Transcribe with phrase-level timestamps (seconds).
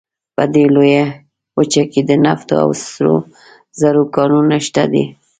[0.35, 1.05] په دې لویه
[1.57, 3.15] وچه کې د نفتو او سرو
[3.79, 5.05] زرو کانونه شته دي.